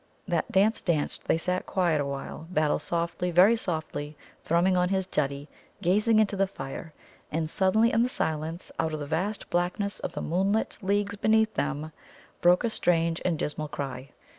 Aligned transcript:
That 0.27 0.51
dance 0.51 0.81
danced, 0.81 1.25
they 1.25 1.37
sat 1.37 1.67
quiet 1.67 2.01
awhile, 2.01 2.47
Battle 2.49 2.79
softly, 2.79 3.29
very 3.29 3.55
softly, 3.55 4.17
thrumming 4.43 4.75
on 4.75 4.89
his 4.89 5.05
Juddie, 5.05 5.47
gazing 5.83 6.17
into 6.17 6.35
the 6.35 6.47
fire. 6.47 6.91
And 7.31 7.47
suddenly 7.47 7.91
in 7.93 8.01
the 8.01 8.09
silence, 8.09 8.71
out 8.79 8.93
of 8.93 8.99
the 8.99 9.05
vast 9.05 9.51
blackness 9.51 9.99
of 9.99 10.13
the 10.13 10.21
moonlit 10.23 10.79
leagues 10.81 11.17
beneath 11.17 11.53
them, 11.53 11.91
broke 12.41 12.63
a 12.63 12.71
strange 12.71 13.21
and 13.23 13.37
dismal 13.37 13.67
cry. 13.67 14.09